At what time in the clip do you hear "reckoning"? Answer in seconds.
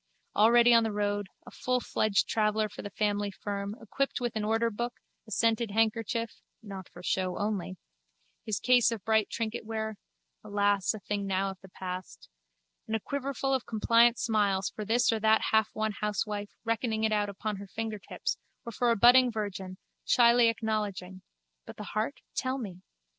16.63-17.03